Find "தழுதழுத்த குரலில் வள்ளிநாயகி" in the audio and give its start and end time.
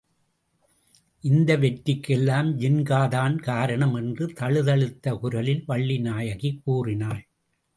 4.33-6.51